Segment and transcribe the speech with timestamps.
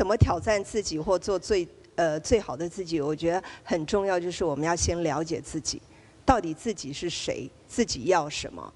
[0.00, 3.02] 怎么挑战自己或做最呃最好的自己？
[3.02, 5.78] 我觉得很重要，就是我们要先了解自己，
[6.24, 8.72] 到底自己是谁，自己要什么。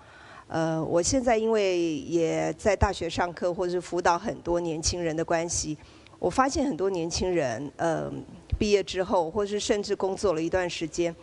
[0.48, 5.78] 呃，我现在因为也在大学上课，或者是辅导很多年轻人的关系，
[6.18, 8.12] 我发现很多年轻人，呃，
[8.58, 11.16] 毕业之后，或是甚至工作了一段时间，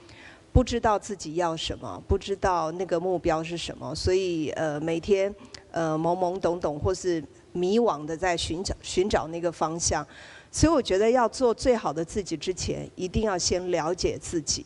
[0.52, 5.32] 不知道自己要什么，不知道那个目标是什么，所以呃，每天
[5.70, 7.24] 呃懵懵懂懂或是
[7.54, 10.06] 迷惘的在寻找寻找那个方向。
[10.52, 14.66] 所以我觉得要做最好的自己之前，一定要先了解自己。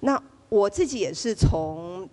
[0.00, 2.08] 那我自己也是从。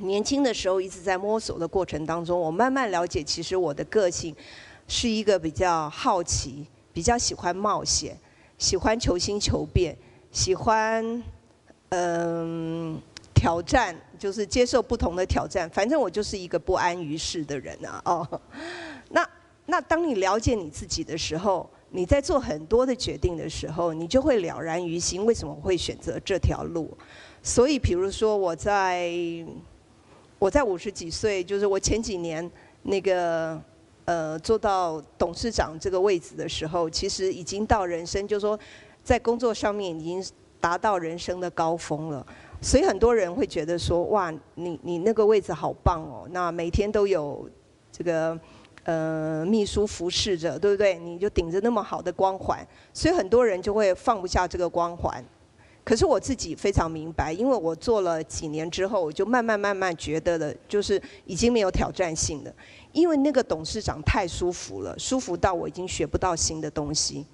[0.00, 4.36] 年轻的时候一直在摸索的过程当中，我慢慢了解，其实我的个性
[4.86, 8.14] 是一个比较好奇、比较喜欢冒险、
[8.58, 9.96] 喜欢求新求变、
[10.30, 11.22] 喜欢
[11.88, 13.00] 嗯
[13.32, 15.66] 挑战，就是接受不同的挑战。
[15.70, 18.02] 反正我就是一个不安于世的人啊！
[18.04, 18.40] 哦，
[19.66, 26.96] 那当你了解你自己的时候，你在做很多的决定的时候，你就会了然于心，为什么会选择这条路？
[27.42, 29.12] 所以，比如说我在。
[30.38, 32.48] 我在五十几岁，就是我前几年
[32.82, 33.58] 那个
[34.04, 38.58] 呃做到董事长这个位置的时候，其实已经到人生，就是说
[39.02, 40.22] 在工作上面已经
[40.60, 42.24] 达到人生的高峰了。
[42.60, 47.48] 所以很多人会觉得说，哇，你你那个位置好棒哦，那每天都有
[47.90, 48.38] 这个
[48.86, 50.96] 呃秘书服侍着，对不对？
[50.96, 55.22] 你就顶着那么好的光环，所以很多人就会放不下这个光环。
[55.84, 62.52] 可是我自己非常明白，因为我做了几年之后，我就慢慢慢慢觉得了，就是已经没有挑战性了。
[62.92, 67.24] 因为那个董事长太舒服了，舒服到我已经学不到新的东西。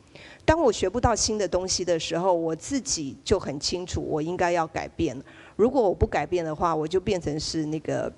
[0.44, 5.16] 当我学不到新的东西的时候，我自己就很清楚，我应该要改变。
[5.56, 8.12] 如果我不改变的话，我就变成是那个。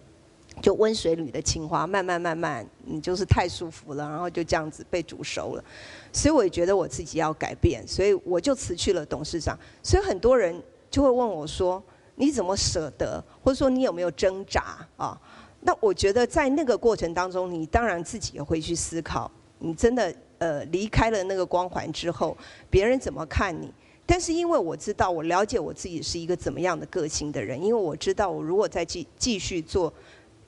[0.63, 5.65] 就温水里的青蛙，慢慢慢慢，你就是太舒服了，然后就这样子被煮熟了。
[6.13, 9.59] 所以我也觉得我自己要改变，所以我就辞去了董事长。
[9.83, 10.59] 所以很多人
[10.91, 11.83] 就会问我说
[12.17, 13.23] ：“你怎么舍得？
[13.43, 15.21] 或者说你有没有挣扎啊？”
[15.61, 19.31] 那我觉得在那个过程当中，你当然自己也会去思考。
[19.59, 22.37] 你真的呃离开了那个光环之后，
[22.71, 23.71] 别人怎么看你？
[24.07, 29.93] 但是因为我知道，我了解我自己是一个怎么样的个性的人，因为我知道我如果再继继续做。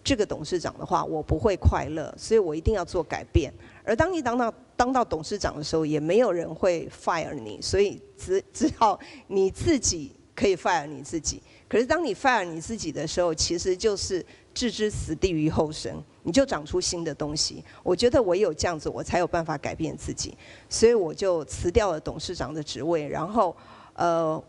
[0.07, 3.53] 这个董事长的话，我不会快乐，所以我一定要做改变。
[3.83, 8.97] 而当你当到当到董事长的时候，也没有人会 fire 你，所以只只好
[9.27, 11.43] 你自己可以 fire 你自己。
[11.69, 14.25] 可是当你 fire 你自己的时候，其实就是
[14.55, 17.65] 置之死地于后生，你就长出新的东西。
[17.83, 20.39] 我觉得唯有这样子，我才有办法改变自己，
[20.69, 23.57] 所以我就辞掉了董事长的职位，然后
[23.95, 24.41] 呃。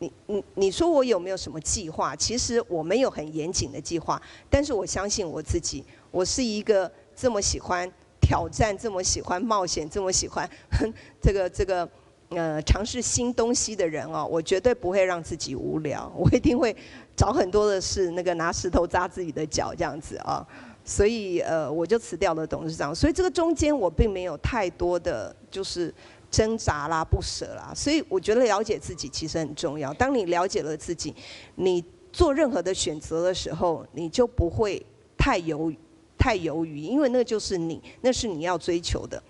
[0.00, 2.14] 你你你说我有没有什么计划？
[2.14, 10.48] 其实我没有很严谨的计划，但是我相信我自己，我是一个这么喜欢挑战、这么喜欢冒险、这么喜欢
[11.20, 11.88] 这个这个
[12.28, 14.24] 呃尝试新东西的人哦。
[14.30, 16.74] 我绝对不会让自己无聊，我一定会
[17.16, 20.46] 找很多的事，那个拿石头砸自己的脚这样子啊。
[20.84, 22.94] 所以呃，我就辞掉了董事长。
[22.94, 25.92] 所以这个中间我并没有太多的就是。
[26.30, 29.92] 挣扎啦，不舍啦，所以我觉得了解自己其实很重要。
[29.94, 31.14] 当你了解了自己，
[31.54, 34.84] 你做任何的选择的时候，你就不会
[35.16, 35.72] 太犹
[36.18, 39.22] 太犹豫，因为那就是你，那是你要追求的。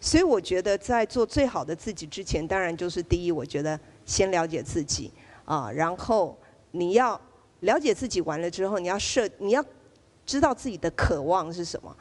[0.00, 5.12] 所以我觉得在做最好的自己之前，当然就是第一，我觉得先了解自己
[5.44, 6.36] 啊，然后
[6.72, 7.20] 你要
[7.60, 9.64] 了解自己完了之后，你要设，你要
[10.26, 11.94] 知道自己的渴望是什么，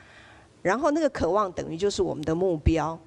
[0.62, 2.98] 然后那个渴望等于就是我们的目标。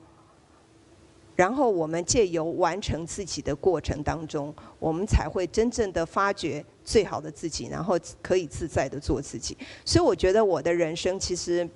[1.42, 9.58] 然后我们借由完成自己的过程当中，我们才会真正的发掘最好的自己，然后可以自在的做自己。
[9.84, 11.68] 所以我觉得我的人生其实，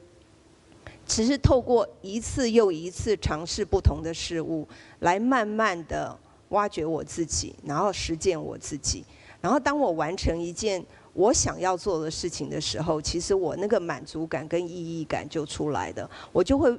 [1.05, 4.69] 其实透过一次又一次尝试不同的事物，
[5.01, 6.17] 来慢慢的
[6.51, 9.05] 挖掘我自己，然后实践我自己。
[9.41, 10.81] 然后当我完成一件
[11.13, 16.73] 我想要做的事情的时候，其实我那个满足感跟意义感就出来的，我就会。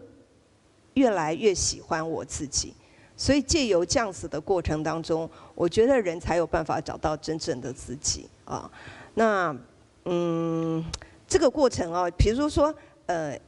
[0.97, 2.74] 越来越喜欢我自己，
[3.16, 8.69] 所以借由这样子的过程当中，我觉得人才有办法找到真正的自己啊。
[9.13, 9.56] 那
[10.06, 10.83] 嗯，
[11.27, 12.74] 这个过程啊，比如说
[13.06, 13.39] 呃，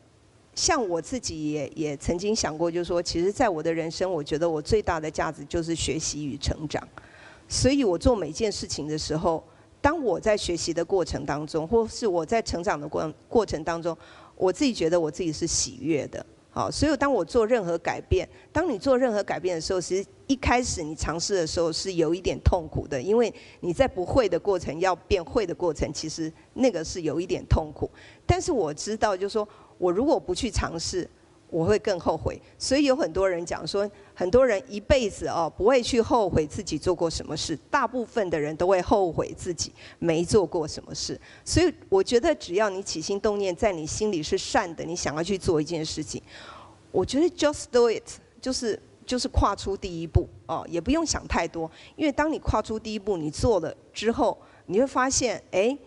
[0.54, 6.86] 像我自己也也曾经想过，就是说，其实在我的人生，我觉得我最大的价值就是学习与成长。
[7.48, 9.44] 所以我做每件事情的时候，
[9.82, 13.98] 当我在学习的过程当中，或是我在成长的过过程当中，
[14.36, 16.24] 我自己觉得我自己是喜悦的。
[16.52, 27.90] 好，所以当我做任何改变，当你做任何改变的时候，其实一开始你尝试的时候是有一点痛苦的，因为你在不会的过程要变会的过程，其实那个是有一点痛苦。
[28.26, 29.48] 但是我知道，就是说
[29.78, 31.08] 我如果不去尝试，
[31.50, 32.40] 我会更后悔。
[32.58, 41.20] 所以有很多人讲说，很多人一辈子哦不会去后悔自己做过什么事，大部分的人都会后悔自己没做过什么事。
[41.44, 46.22] 所以我觉得，只要你起心动念在你心里是善的，你想要去做一件事情，
[46.92, 48.04] 我觉得 just do it，
[48.42, 54.38] 就是就是跨出第一步哦，也不用想太多，因为当你跨出第一步，你做了之后，
[54.68, 55.78] 你会发现，哎，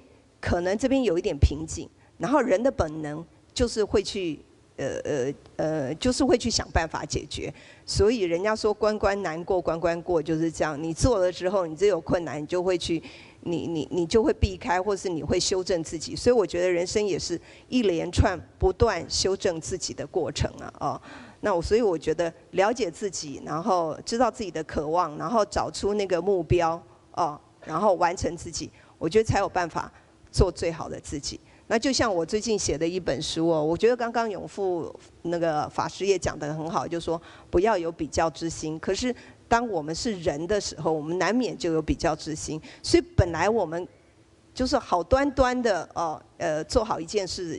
[0.41, 1.89] 可能这边有一点瓶颈，
[2.19, 3.25] 然后人的本能
[3.55, 4.41] 就是会去。
[4.77, 7.53] 呃呃呃，就是会去想办法解决，
[7.85, 10.83] 所以人家说关关难过关关过就是这样。
[10.83, 13.03] 你做了之后，你这有困难，你就会去，
[13.43, 16.17] 你你你就会避开，或是你会修正自己。
[16.17, 21.03] 所以我觉得人生也是一连串不断修正自己的过程啊哦，
[21.41, 26.83] 那我所以我觉得了解自己，然后知道自己的渴望，然后找出那个目标
[27.13, 29.93] 哦，然后完成自己，我觉得才有办法
[30.31, 31.39] 做最好的自己。
[31.73, 37.19] 那就像我最近写的一本书哦，我觉得刚刚永富那个法师也讲得很好，就是说
[37.51, 38.79] 不要有比较之心。
[38.79, 39.15] 可是
[39.49, 42.61] 当我们是人的时候，我们难免就有比较之心。
[42.83, 43.89] 所以本来我们
[44.53, 47.59] 就是好端端的哦，呃，做好一件事，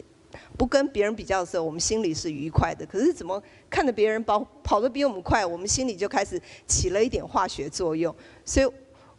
[0.60, 2.86] 不跟别人比较的时候，我们心里是愉快的。
[2.86, 8.16] 可是怎么看着别人跑跑得比我们快，我们心里就开始起了一点化学作用。
[8.46, 8.68] 所以。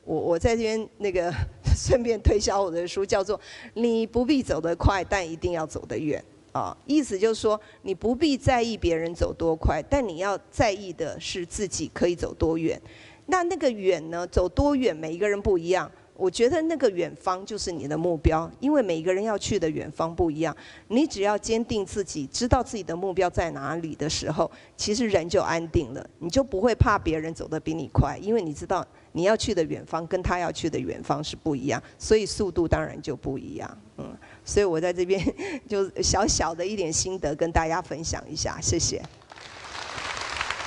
[0.07, 1.33] 我我在这边那个
[1.75, 3.39] 顺便推销我的书，叫做
[3.75, 6.23] 《你不必走得快，但一定要走得远》
[6.59, 12.81] 啊，意思就是说你不必在意别人走多快，但你要在意的是自己可以走多远。
[13.27, 15.91] 那那个远呢，走多远，每一个人不一样。
[16.17, 20.57] 我觉得那个远方就是你的目标，因为每个人要去的远方不一样。
[20.89, 33.79] 你只要坚定自己，知道自己的目标在哪里的时候，其实人就安定了，你就不会怕别人走得比你快，因为你知道你要去的远方跟他要去的远方是不一样，所以速度当然就不一样。
[33.99, 35.21] 嗯，所以我在这边
[35.69, 39.03] 就小小的一点心得跟大家分享一下，谢谢。